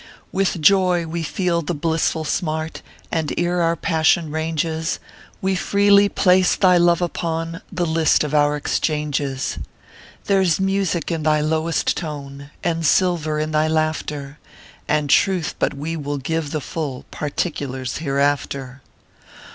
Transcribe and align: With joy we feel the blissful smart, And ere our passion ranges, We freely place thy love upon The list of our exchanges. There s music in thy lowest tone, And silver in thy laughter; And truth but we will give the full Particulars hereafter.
With 0.31 0.61
joy 0.63 1.05
we 1.05 1.21
feel 1.21 1.61
the 1.61 1.75
blissful 1.75 2.25
smart, 2.25 2.81
And 3.11 3.31
ere 3.37 3.61
our 3.61 3.75
passion 3.75 4.31
ranges, 4.31 4.97
We 5.43 5.53
freely 5.55 6.09
place 6.09 6.55
thy 6.55 6.77
love 6.77 7.03
upon 7.03 7.61
The 7.71 7.85
list 7.85 8.23
of 8.23 8.33
our 8.33 8.55
exchanges. 8.55 9.59
There 10.25 10.41
s 10.41 10.59
music 10.59 11.11
in 11.11 11.21
thy 11.21 11.39
lowest 11.41 11.95
tone, 11.95 12.49
And 12.63 12.83
silver 12.83 13.37
in 13.37 13.51
thy 13.51 13.67
laughter; 13.67 14.39
And 14.87 15.07
truth 15.07 15.53
but 15.59 15.75
we 15.75 15.95
will 15.95 16.17
give 16.17 16.49
the 16.49 16.61
full 16.61 17.05
Particulars 17.11 17.97
hereafter. 17.97 18.81